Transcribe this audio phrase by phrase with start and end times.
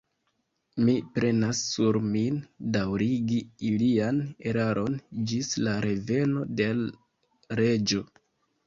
[0.85, 2.39] Mi prenas sur min,
[2.77, 4.23] daŭrigi ilian
[4.55, 6.93] eraron ĝis la reveno de l'
[7.63, 8.07] Reĝo.